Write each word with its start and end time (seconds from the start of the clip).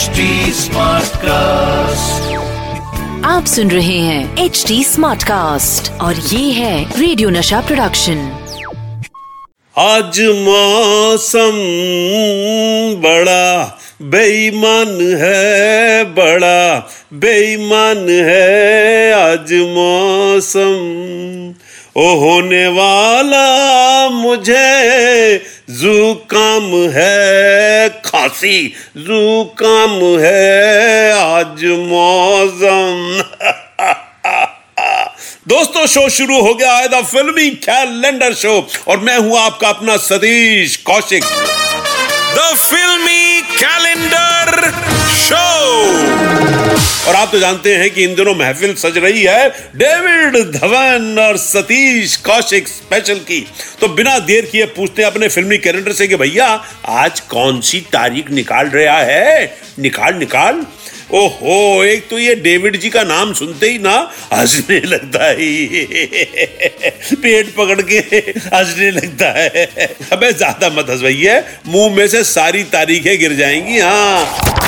HD 0.00 0.20
cast 1.22 2.36
आप 3.26 3.44
सुन 3.44 3.70
रहे 3.70 3.98
हैं 3.98 4.44
एच 4.44 4.64
डी 4.68 4.84
स्मार्ट 4.84 5.22
कास्ट 5.22 5.90
और 5.92 6.14
ये 6.14 6.52
है 6.52 7.00
रेडियो 7.00 7.30
नशा 7.30 7.60
प्रोडक्शन 7.60 8.18
आज 9.78 10.20
मौसम 10.20 11.58
बड़ा 13.02 13.78
बेईमान 14.02 14.96
है 15.16 16.04
बड़ा 16.04 16.90
बेईमान 17.12 18.08
है 18.08 19.12
आज 19.12 19.52
मौसम। 19.52 20.80
ओ 21.96 22.14
होने 22.14 22.66
वाला 22.66 24.08
मुझे 24.08 25.44
जुकाम 25.70 26.92
है, 26.92 27.88
खांसी 27.88 28.74
जुकाम 28.96 30.20
है, 30.20 31.12
आज 31.12 31.64
मौसम। 31.64 33.22
दोस्तों, 35.48 35.86
शो 35.86 36.08
शुरू 36.08 36.40
हो 36.40 36.54
गया 36.54 36.72
है 36.72 36.88
द 36.88 37.04
फिल्मी 37.04 37.50
कैलेंडर 37.50 38.34
शो, 38.34 38.68
और 38.88 38.98
मैं 38.98 39.18
हूँ 39.18 39.38
आपका 39.38 39.68
अपना 39.68 39.96
Satish 39.96 40.76
Kaushik. 40.76 41.24
The 42.34 42.56
filmy 42.56 43.42
calendar 43.42 44.72
show. 45.08 45.79
और 47.10 47.16
आप 47.16 47.30
तो 47.32 47.38
जानते 47.38 47.74
हैं 47.76 47.88
कि 47.90 48.02
इन 48.04 48.14
दिनों 48.14 48.34
महफिल 48.34 48.74
सज 48.74 48.98
रही 48.98 49.22
है 49.22 49.48
डेविड 49.76 50.36
धवन 50.52 51.16
और 51.18 51.36
सतीश 51.36 52.16
कौशिक 52.16 52.68
स्पेशल 52.68 53.18
की। 53.20 53.40
तो 53.80 53.88
बिना 53.88 54.18
देर 54.18 54.44
किए 54.44 54.66
पूछते 54.76 55.02
हैं 55.02 55.10
अपने 55.10 55.28
फिल्मी 55.28 55.58
कैलेंडर 55.58 55.92
से 55.92 56.06
कि 56.08 56.16
भैया, 56.16 56.46
आज 56.86 57.20
कौन 57.20 57.60
सी 57.60 57.80
तारीख 57.92 58.30
निकाल 58.30 58.68
रहा 58.68 58.98
है? 59.00 59.56
निकाल 59.78 60.14
निकाल। 60.14 60.64
ओहो, 61.12 61.84
एक 61.84 62.08
तो 62.10 62.18
ये 62.18 62.34
डेविड 62.36 62.78
जी 62.80 62.90
का 62.90 63.02
नाम 63.02 63.32
सुनते 63.32 63.70
ही 63.70 63.78
ना 63.78 63.96
हंसने 64.32 64.80
लगता 64.80 65.24
है। 65.24 65.34
पेट 67.16 67.54
पकड़ 67.56 67.80
के 67.82 67.98
हंसने 68.46 68.90
लगता 68.90 69.32
है। 69.32 69.66
अबे, 70.12 70.32
ज़्यादा 70.32 70.70
मत 70.70 70.90
हंस 70.90 71.02
भैया, 71.02 71.42
मुँह 71.66 71.96
में 71.96 72.06
से 72.08 72.24
सारी 72.26 72.64
तारीखें 72.70 73.18
गिर 73.18 73.36
जाएँगी 73.36 73.78
हाँ। 73.78 74.59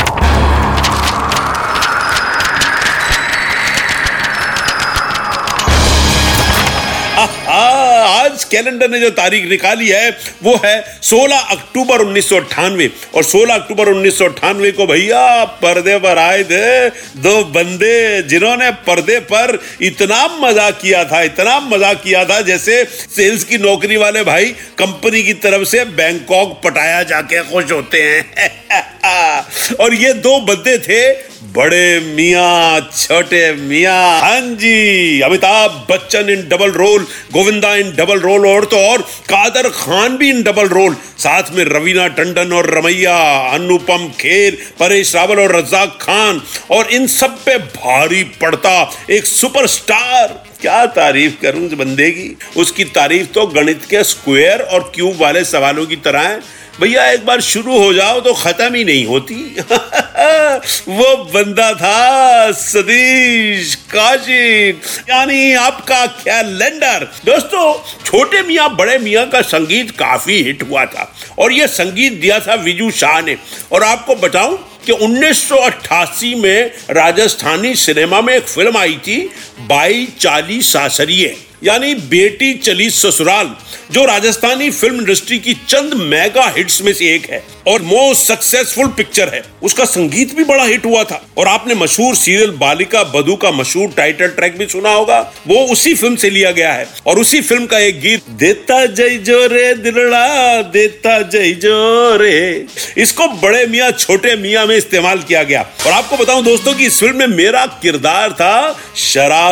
आज 8.33 8.45
कैलेंडर 8.45 8.89
ने 8.91 8.99
जो 9.01 9.09
तारीख 9.11 9.49
निकाली 9.49 9.89
है, 9.89 10.11
वो 10.43 10.55
है 10.65 11.01
16 11.03 11.51
अक्टूबर 11.51 12.01
उन्नीस 12.01 12.33
और 12.33 13.25
16 13.25 13.55
अक्टूबर 13.55 13.89
उन्नीस 13.89 14.19
सौ 14.19 14.25
अठानवे 14.25 14.71
को 14.73 14.87
भैया 14.87 15.45
पर्दे 15.63 15.99
पर 15.99 16.19
आए 16.19 16.45
थे, 16.45 16.89
दो 17.21 17.35
बंदे 17.53 18.23
जिन्होंने 18.23 18.71
पर्दे 18.89 19.19
पर 19.29 19.59
इतना 19.83 20.27
मज़ा 20.41 20.71
किया 20.81 21.05
था, 21.05 21.23
इतना 21.23 21.59
मज़ा 21.61 21.93
किया 21.95 22.25
था 22.25 22.41
जैसे 22.41 22.85
सेल्स 23.17 23.45
की 23.45 23.59
नौकरी 23.59 23.97
वाले 23.97 24.23
भाई 24.25 24.55
कंपनी 24.79 25.23
की 25.23 25.35
तरफ़ 25.45 25.69
से 25.69 25.85
बैंकॉक 25.93 26.61
पटाया 26.65 27.03
जाके 27.05 27.43
खुश 27.43 27.73
होते 27.73 28.03
हैं। 28.03 28.51
और 29.05 29.95
ये 29.95 30.13
दो 30.13 30.41
बंदे 30.41 30.77
थे, 30.79 31.13
बड़े 31.53 32.01
मियाँ, 32.01 32.81
छोटे 32.81 33.53
मियाँ। 33.53 34.21
हाँ 34.21 34.41
जी, 34.41 35.21
Amitabh 35.21 35.87
Bachchan 35.91 36.31
in 36.31 36.47
double 36.49 36.71
role, 36.71 37.07
Govinda 37.33 37.75
in 37.75 37.91
double 37.91 38.21
role, 38.21 38.47
और 38.47 38.65
तो 38.65 38.77
और 38.91 39.03
कादर 39.29 39.69
खान 39.69 40.17
भी 40.17 40.31
इन 40.31 40.43
डबल 40.43 40.69
रोल। 40.69 40.95
साथ 41.19 41.51
में 41.55 41.65
रवीना 41.65 42.07
टंडन 42.09 42.53
और 42.53 42.71
रमैया, 42.71 43.17
अनुपम 43.55 44.09
खेर, 44.21 44.59
परेश 44.81 45.15
रावल 45.15 45.41
और 45.41 45.57
रजाक 45.57 45.99
खान, 46.03 46.41
और 46.71 46.91
इन 46.91 47.07
सब 47.07 47.37
पे 47.45 47.59
भारी 47.59 48.25
पड़ता 48.41 48.91
एक 49.11 49.27
सुपरस्टार। 49.27 50.43
क्या 50.61 50.85
तारीफ़ 50.87 51.35
करूँ 51.43 51.69
बंदे 51.69 52.11
की? 52.11 52.37
उसकी 52.57 52.85
तारीफ़ 52.85 53.27
तो 53.27 53.47
गणित 53.47 53.85
के 53.91 54.05
स्क्वायर 54.05 54.61
और 54.61 54.91
क्यूब 54.95 55.17
वाले 55.21 55.45
सवालों 55.45 55.87
की 55.87 55.97
तरह 55.97 56.21
है। 56.21 56.62
भैया, 56.81 57.05
एक 57.11 57.25
बार 57.27 57.41
शुरू 57.41 57.79
हो 57.79 57.93
जाओ 57.95 58.21
तो 58.21 58.33
खत्म 58.35 58.75
ही 58.75 58.85
नहीं 58.85 59.05
होती। 59.07 59.35
वो 60.89 61.17
बंदा 61.25 61.73
था 61.75 62.53
सतीश 62.53 63.75
काशिक 63.75 64.81
यानी 65.11 65.53
आपका 65.55 66.07
कैलेंडर। 66.07 67.05
दोस्तों, 67.25 67.75
छोटे 68.05 68.43
मियाँ, 68.43 68.69
बड़े 68.77 68.99
मियाँ 68.99 69.29
का 69.31 69.41
संगीत 69.43 69.91
काफ़ी 69.91 70.43
हिट 70.43 70.63
हुआ 70.63 70.85
था, 70.85 71.13
और 71.39 71.53
ये 71.53 71.67
संगीत 71.69 72.21
दिया 72.21 72.41
था 72.41 72.55
विजू 72.55 72.91
शाह 72.91 73.21
ने। 73.21 73.37
और 73.73 73.83
आपको 73.83 74.15
बताऊँ 74.15 74.59
कि 74.87 74.93
1988 74.93 76.35
में 76.35 76.71
राजस्थानी 76.91 77.75
सिनेमा 77.75 78.21
में 78.21 78.35
एक 78.35 78.45
फ़िल्म 78.45 78.77
आई 78.77 78.97
थी 78.97 79.19
बाई 79.61 80.07
चाली 80.21 80.61
सासरिये, 80.63 81.37
यानी 81.65 81.95
बेटी 81.95 82.55
चली 82.55 82.91
ससुराल, 82.91 83.55
जो 83.91 84.05
राजस्थानी 84.05 84.71
फ़िल्म 84.71 84.99
इंडस्ट्री 84.99 85.39
की 85.39 85.55
चंद 85.69 85.95
मेगा 85.95 86.53
हिट्स 86.57 86.81
में 86.83 86.93
से 86.93 87.15
एक 87.15 87.31
है 87.31 87.43
और 87.69 87.83
मोस्ट 87.83 88.23
सक्सेसफुल 88.23 88.87
पिक्चर 88.89 89.29
है। 89.29 89.43
उसका 89.63 89.85
संगीत 89.85 90.35
भी 90.35 90.45
बड़ा 90.45 90.65
हिट 90.65 90.85
हुआ 90.87 91.03
था। 91.05 91.23
और 91.39 91.49
आपने 91.49 91.75
मशहूर 91.75 92.15
सीरियल 92.17 92.51
बालिका 92.51 93.03
बधु 93.05 93.35
का 93.37 93.51
मशहूर 93.51 93.89
टाइटल 93.97 94.29
ट्रैक 94.29 94.57
भी 94.59 94.67
सुना 94.67 94.91
होगा। 94.91 95.19
वो 95.47 95.57
उसी 95.67 95.95
फ़िल्म 95.95 96.17
से 96.17 96.31
लिया 96.31 96.51
गया 96.51 96.73
है। 96.73 96.87
और 97.07 97.19
उसी 97.19 97.41
फ़िल्म 97.41 97.67
का 97.67 97.79
एक 97.79 98.01
गीत, 98.01 98.23
देता 98.31 98.85
जय 98.87 99.17
जो 99.19 99.47
रे, 99.47 99.75
दिलड़ा, 99.75 100.63
देता 100.63 101.21
जय 101.23 101.53
जो 101.53 102.17
रे। 102.17 102.67
इसको 102.99 103.29
बड़े 103.43 103.67
मियाँ, 103.67 103.91
छोटे 103.91 104.37
मियाँ 104.37 104.67
में 104.67 104.77
इस्तेमाल 104.77 105.19
किया 105.19 105.43
गया। 105.43 105.67
और 105.87 105.93
आपको 105.93 106.17
बताऊँ 106.17 106.45
दोस्तों 106.45 106.75
की 106.75 106.87
इस 106.87 107.01
फ़िल्म 107.01 107.17
में 107.17 107.27
मेरा 107.27 107.67
किरदार 107.83 108.33
था 108.33 108.81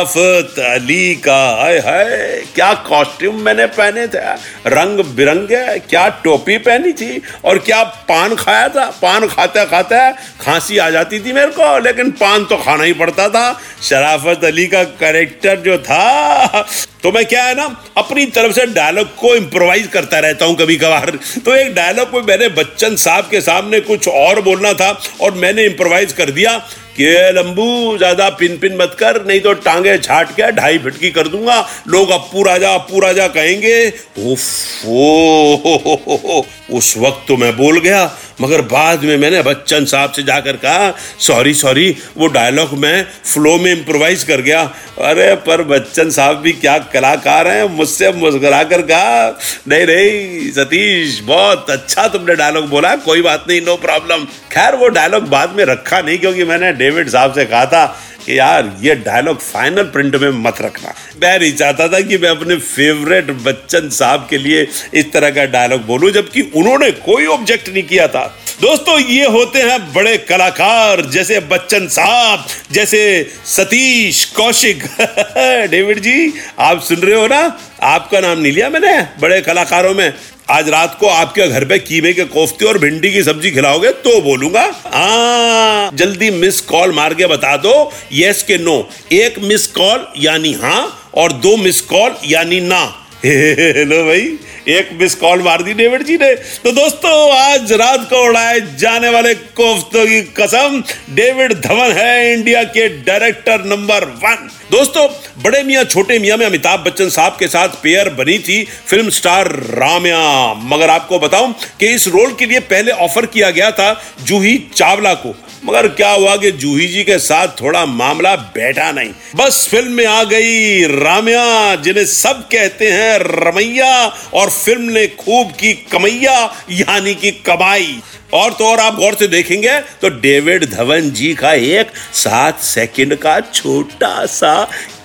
शराफत 0.03 0.59
अली 0.61 1.15
का, 1.15 1.37
हाय 1.55 1.77
हाय, 1.79 2.41
क्या 2.55 2.73
कॉस्ट्यूम 2.87 3.35
मैंने 3.41 3.65
पहने 3.67 4.05
थे? 4.07 4.19
रंग 4.67 4.99
बिरंगे, 5.15 5.77
क्या 5.79 6.07
टोपी 6.23 6.57
पहनी 6.59 6.93
थी? 6.93 7.21
और 7.45 7.57
क्या 7.59 7.83
पान 8.09 8.35
खाया 8.35 8.67
था? 8.69 8.85
पान 9.01 9.27
खाते 9.27 9.65
खाते 9.65 9.99
खांसी 10.41 10.77
आ 10.77 10.89
जाती 10.89 11.19
थी 11.19 11.33
मेरे 11.33 11.51
को, 11.51 11.77
लेकिन 11.79 12.11
पान 12.13 12.45
तो 12.45 12.57
खाना 12.57 12.83
ही 12.83 12.93
पड़ता 12.93 13.29
था। 13.29 13.59
शराफत 13.81 14.45
अली 14.45 14.67
का 14.67 14.83
करेक्टर 14.83 15.59
जो 15.61 15.77
था 15.79 16.65
तो 17.03 17.11
मैं 17.11 17.25
क्या 17.25 17.43
है 17.43 17.53
ना, 17.55 17.63
अपनी 17.97 18.25
तरफ़ 18.27 18.51
से 18.53 18.65
डायलॉग 18.67 19.07
को 19.17 19.33
इम्प्रोवाइज 19.35 19.87
करता 19.87 20.19
रहता 20.19 20.45
हूँ 20.45 20.55
कभी 20.57 20.75
कभार 20.77 21.09
तो 21.45 21.55
एक 21.55 21.73
डायलॉग 21.75 22.13
में 22.15 22.21
मैंने 22.23 22.49
बच्चन 22.51 22.95
साहब 22.95 23.27
के 23.31 23.41
सामने 23.41 23.79
कुछ 23.81 24.07
और 24.07 24.41
बोलना 24.41 24.73
था, 24.73 24.89
और 25.21 25.33
मैंने 25.33 25.65
इम्प्रोवाइज 25.65 26.13
कर 26.13 26.31
दिया। 26.31 26.57
कि 26.97 27.09
लंबू 27.33 27.97
ज़्यादा 27.97 28.29
पिन 28.39 28.57
पिन 28.57 28.75
मत 28.77 28.95
कर 28.99 29.23
नहीं 29.25 29.39
तो 29.41 29.53
टांगे 29.65 29.97
छाट 29.99 30.31
के 30.31 30.51
ढाई 30.51 30.77
फिटकी 30.77 31.11
कर 31.11 31.27
दूँगा। 31.27 31.59
लोग 31.87 32.09
अपू 32.11 32.43
राजा 32.43 32.73
अपू 32.73 32.99
राजा 32.99 33.27
कहेंगे 33.29 33.77
उफ 33.87 34.85
ओ, 34.85 35.55
हो, 35.55 35.75
हो, 35.77 35.95
हो, 36.05 36.45
उस 36.77 36.93
वक्त 36.97 37.25
तो 37.27 37.37
मैं 37.37 37.55
बोल 37.57 37.79
गया 37.79 38.05
मगर 38.41 38.61
बाद 38.67 39.03
में 39.03 39.17
मैंने 39.17 39.41
बच्चन 39.41 39.85
साहब 39.85 40.11
से 40.11 40.23
जाकर 40.23 40.55
कहा 40.57 40.93
सॉरी 41.19 41.53
सॉरी 41.53 41.95
वो 42.17 42.27
डायलॉग 42.29 42.73
मैं 42.77 43.03
फ्लो 43.25 43.57
में 43.57 43.71
इम्प्रोवाइज 43.71 44.23
कर 44.23 44.41
गया। 44.41 44.61
अरे, 45.01 45.33
पर 45.37 45.63
बच्चन 45.63 46.09
साहब 46.09 46.37
भी 46.37 46.51
क्या 46.53 46.77
कलाकार 46.93 47.47
हैं, 47.47 47.63
मुझसे 47.69 48.11
मुस्करा 48.11 48.63
कर 48.63 48.81
कहा, 48.81 49.27
नहीं 49.67 49.85
नहीं, 49.85 50.51
सतीश, 50.51 51.19
बहुत 51.23 51.69
अच्छा 51.69 52.07
तुमने 52.07 52.35
डायलॉग 52.35 52.67
बोला, 52.69 52.95
कोई 52.95 53.21
बात 53.21 53.45
नहीं 53.49 53.61
नो 53.61 53.75
प्रॉब्लम 53.77 54.25
खैर, 54.51 54.75
वो 54.75 54.87
डायलॉग 54.89 55.27
बाद 55.29 55.55
में 55.57 55.63
रखा 55.65 56.01
नहीं, 56.01 56.17
क्योंकि 56.17 56.43
मैंने 56.43 56.71
डेविड 56.73 57.09
साहब 57.09 57.33
से 57.33 57.45
कहा 57.45 57.65
था 57.65 57.83
कि 58.25 58.39
यार, 58.39 58.77
ये 58.81 58.95
डायलॉग 58.95 59.39
फाइनल 59.39 59.83
प्रिंट 59.83 60.15
में 60.15 60.29
मत 60.29 60.55
रखना। 60.61 60.89
मैं 61.23 61.39
नहीं 61.39 61.53
चाहता 61.53 61.87
था 61.87 61.99
कि 61.99 62.17
मैं 62.17 62.29
अपने 62.29 62.55
फेवरेट 62.55 63.31
बच्चन 63.31 63.89
साहब 63.89 64.27
के 64.29 64.37
लिए 64.37 64.67
इस 64.93 65.11
तरह 65.11 65.29
का 65.29 65.45
डायलॉग 65.45 65.85
बोलूँ, 65.85 66.11
जबकि 66.11 66.51
उन्होंने 66.55 66.91
कोई 66.91 67.25
ऑब्जेक्ट 67.25 67.69
नहीं 67.69 67.83
किया 67.83 68.07
था। 68.07 68.37
दोस्तों, 68.61 68.99
ये 68.99 69.25
होते 69.25 69.59
हैं 69.59 69.93
बड़े 69.93 70.17
कलाकार, 70.17 71.01
जैसे 71.01 71.39
बच्चन 71.39 71.87
साहब, 71.87 72.45
जैसे 72.71 73.31
सतीश 73.45 74.25
कौशिक। 74.25 74.83
डेविड 75.71 75.99
जी, 75.99 76.33
आप 76.59 76.81
सुन 76.81 76.97
रहे 76.97 77.15
हो 77.15 77.27
ना? 77.27 77.59
आपका 77.83 78.19
नाम 78.19 78.39
नहीं 78.39 78.53
लिया 78.53 78.69
मैंने? 78.69 79.07
बड़े 79.19 79.41
कलाकारों 79.41 79.95
में। 79.95 80.13
आज 80.49 80.69
रात 80.69 80.97
को 80.99 81.07
आपके 81.07 81.47
घर 81.47 81.65
पे 81.65 81.77
कीमे 81.79 82.11
के 82.13 82.23
कोफ्ते 82.25 82.65
और 82.65 82.77
भिंडी 82.77 83.11
की 83.13 83.23
सब्ज़ी 83.23 83.51
खिलाओगे 83.51 83.89
तो 84.05 84.19
बोलूँगा 84.21 84.63
हाँ 84.85 85.89
जल्दी 85.93 86.29
मिस 86.31 86.59
कॉल 86.61 86.91
मार 86.95 87.13
के 87.13 87.25
बता 87.25 87.55
दो 87.57 87.73
यस 88.13 88.43
के 88.43 88.57
नो 88.57 88.77
एक 89.13 89.39
मिस 89.43 89.67
कॉल 89.77 90.05
यानी 90.23 90.53
हाँ 90.53 90.81
और 91.15 91.31
दो 91.45 91.55
मिस 91.57 91.81
कॉल 91.81 92.15
यानी 92.25 92.59
ना। 92.61 92.81
हेलो 93.25 94.03
भाई। 94.05 94.27
एक 94.69 94.89
मिस 94.93 95.15
कॉल 95.15 95.41
मार 95.41 95.61
दी 95.63 95.73
डेविड 95.73 96.03
जी 96.03 96.17
ने। 96.17 96.33
तो 96.35 96.71
दोस्तों, 96.71 97.31
आज 97.33 97.71
रात 97.73 98.07
को 98.09 98.23
उड़ाए 98.25 98.59
जाने 98.79 99.09
वाले 99.09 99.33
कोफ्तों 99.33 100.05
की 100.05 100.21
कसम 100.37 100.81
डेविड 101.15 101.53
धवन 101.61 101.91
है 101.91 102.33
इंडिया 102.33 102.63
के 102.65 102.87
डायरेक्टर 103.03 103.63
नंबर 103.65 104.05
वन 104.23 104.49
दोस्तों, 104.71 105.07
बड़े 105.43 105.63
मियाँ, 105.63 105.83
छोटे 105.83 106.19
मियाँ 106.19 106.37
में 106.37 106.45
अमिताभ 106.45 106.79
बच्चन 106.79 107.09
साहब 107.09 107.35
के 107.39 107.47
साथ 107.47 107.69
पेयर 107.83 108.09
बनी 108.13 108.37
थी 108.39 108.63
फ़िल्म 108.87 109.09
स्टार 109.11 109.47
राम्या। 109.71 110.19
मगर 110.65 110.89
आपको 110.89 111.19
बताऊँ 111.19 111.53
कि 111.79 111.87
इस 111.87 112.07
रोल 112.07 112.33
के 112.33 112.45
लिए 112.45 112.59
पहले 112.67 112.91
ऑफ़र 112.91 113.25
किया 113.25 113.49
गया 113.51 113.71
था 113.71 113.93
जूही 114.21 114.57
चावला 114.75 115.13
को। 115.15 115.35
मगर 115.65 115.87
क्या 115.87 116.09
हुआ 116.11 116.35
कि 116.37 116.51
जूही 116.51 116.87
जी 116.87 117.03
के 117.03 117.17
साथ 117.19 117.47
थोड़ा 117.61 117.85
मामला 117.85 118.35
बैठा 118.55 118.91
नहीं। 118.91 119.11
बस 119.35 119.67
फ़िल्म 119.71 119.91
में 119.91 120.05
आ 120.05 120.23
गई 120.23 120.85
राम्या 120.93 121.75
जिन्हें 121.75 122.05
सब 122.05 122.41
कहते 122.51 122.89
हैं 122.91 123.19
रमैया 123.19 123.93
और 124.33 124.49
फ़िल्म 124.49 124.91
ने 124.91 125.05
खूब 125.19 125.51
की 125.51 125.73
कमैया 125.91 126.39
यानी 126.71 127.15
कि 127.15 127.31
कमाई। 127.45 127.99
और 128.33 128.53
तो 128.53 128.65
और 128.65 128.79
आप 128.79 128.95
गौर 128.95 129.15
से 129.15 129.27
देखेंगे 129.27 129.79
तो 130.01 130.09
डेविड 130.21 130.65
धवन 130.71 131.09
जी 131.11 131.33
का 131.35 131.53
एक 131.53 131.91
सात 132.15 132.59
सेकंड 132.63 133.15
का 133.15 133.39
छोटा 133.43 134.25
सा 134.25 134.53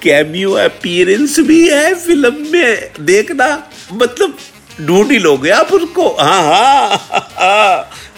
कैमियो 0.03 0.53
अपीयरेंस 0.65 1.39
भी 1.41 1.67
है 1.69 1.95
फ़िल्म 1.97 2.47
में। 2.53 2.91
देखना 3.07 3.49
मतलब 3.93 4.39
ढूंढ 4.81 5.11
ही 5.13 5.19
लोगे 5.19 5.51
आप 5.51 5.73
उसको 5.73 6.09
हाँ 6.17 6.43
हाँ, 6.43 6.89
हाँ। 6.89 6.96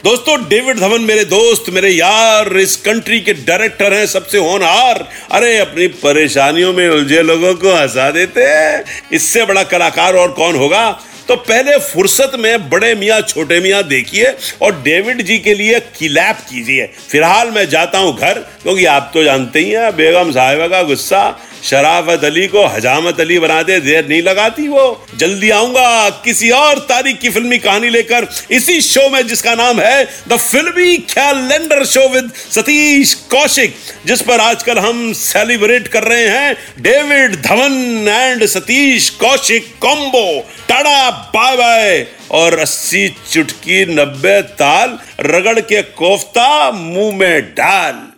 दोस्तों, 0.08 0.48
डेविड 0.48 0.78
धवन 0.78 1.00
मेरे 1.00 1.24
दोस्त, 1.24 1.64
मेरे 1.70 1.90
यार, 1.90 2.56
इस 2.56 2.76
कंट्री 2.76 3.20
के 3.20 3.32
डायरेक्टर 3.32 3.92
हैं, 3.92 4.06
सबसे 4.06 4.38
होनहार 4.38 5.08
अरे, 5.30 5.58
अपनी 5.58 5.86
परेशानियों 5.86 6.72
में 6.72 6.88
उलझे 6.88 7.22
लोगों 7.22 7.54
को 7.54 7.74
हंसा 7.74 8.10
देते 8.10 8.40
हैं। 8.40 8.84
इससे 9.12 9.44
बड़ा 9.44 9.62
कलाकार 9.62 10.14
और 10.14 10.32
कौन 10.32 10.56
होगा? 10.56 11.00
तो 11.28 11.36
पहले 11.36 11.78
फुर्सत 11.78 12.32
में 12.38 12.70
बड़े 12.70 12.94
मियाँ, 12.94 13.20
छोटे 13.20 13.60
मियाँ 13.60 13.82
देखिए 13.82 14.34
और 14.62 14.82
डेविड 14.82 15.22
जी 15.22 15.38
के 15.38 15.54
लिए 15.54 15.80
किलैप 15.80 16.38
कीजिए। 16.50 16.86
फ़िलहाल 16.86 17.50
मैं 17.50 17.68
जाता 17.68 17.98
हूँ 17.98 18.18
घर। 18.18 18.57
क्योंकि 18.68 18.84
आप 18.84 19.10
तो 19.14 19.22
जानते 19.24 19.58
ही 19.58 19.70
हैं, 19.70 19.90
बेगम 19.96 20.30
साहिबा 20.30 20.66
का 20.68 20.82
गुस्सा 20.82 21.20
शराफत 21.64 22.24
अली 22.24 22.46
को 22.46 22.64
हजामत 22.66 23.20
अली 23.20 23.38
बना 23.38 23.62
दे, 23.62 23.78
देर 23.80 24.08
नहीं 24.08 24.22
लगाती 24.22 24.66
वो। 24.68 25.06
जल्दी 25.18 25.50
आऊँगा, 25.50 26.08
किसी 26.24 26.50
और 26.50 26.78
तारीख 26.78 27.18
की 27.18 27.30
फिल्मी 27.30 27.58
कहानी 27.58 27.88
लेकर। 27.88 28.26
इसी 28.50 28.80
शो 28.80 29.08
में 29.08 29.26
जिसका 29.26 29.54
नाम 29.54 29.80
है 29.80 30.04
the 30.28 30.36
filmy 30.36 30.96
calendar 30.96 31.84
show 31.84 32.06
with 32.08 32.30
Satish 32.34 33.14
Kaushik, 33.30 33.74
जिस 34.06 34.22
पर 34.22 34.40
आजकल 34.40 34.78
हम 34.78 35.12
सेलिब्रेट 35.12 35.88
कर 35.88 36.04
रहे 36.04 36.28
हैं 36.28 36.56
David 36.80 37.40
Dhawan 37.42 38.06
and 38.08 38.46
Satish 38.46 39.08
Kaushik 39.10 39.72
combo. 39.80 40.40
Tata 40.68 41.10
bye 41.10 41.56
bye. 41.56 42.06
और 42.30 42.58
अस्सी 42.58 43.08
चुटकी 43.32 43.84
नब्बे 43.94 44.40
ताल 44.42 44.98
रगड़ 45.20 45.58
के 45.60 45.82
कोफ्ता, 45.82 46.70
मुँह 46.70 47.16
में 47.16 47.42
डाल। 47.54 48.17